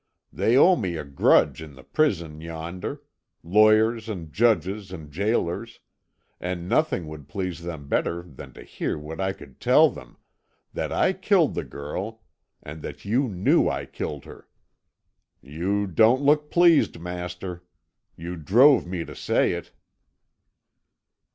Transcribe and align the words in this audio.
They 0.33 0.57
owe 0.57 0.75
me 0.75 0.97
a 0.97 1.03
grudge 1.03 1.61
in 1.61 1.75
the 1.75 1.83
prison 1.83 2.41
yonder 2.41 3.03
lawyers 3.43 4.09
and 4.09 4.33
judges 4.33 4.91
and 4.91 5.11
gaolers 5.13 5.77
and 6.39 6.67
nothing 6.67 7.05
would 7.05 7.27
please 7.27 7.61
them 7.61 7.87
better 7.87 8.23
than 8.23 8.51
to 8.53 8.63
hear 8.63 8.97
what 8.97 9.21
I 9.21 9.31
could 9.31 9.59
tell 9.59 9.91
them 9.91 10.17
that 10.73 10.91
I 10.91 11.13
killed 11.13 11.53
the 11.53 11.63
girl, 11.63 12.23
and 12.63 12.81
that 12.81 13.05
you 13.05 13.29
knew 13.29 13.69
I 13.69 13.85
killed 13.85 14.25
her. 14.25 14.47
You 15.39 15.85
don't 15.85 16.23
look 16.23 16.49
pleased, 16.49 16.97
master. 16.99 17.63
You 18.15 18.37
drove 18.37 18.87
me 18.87 19.05
to 19.05 19.15
say 19.15 19.51
it." 19.51 19.71